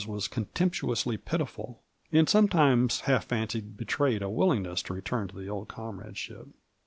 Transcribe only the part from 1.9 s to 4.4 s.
and sometimes half fancied betrayed a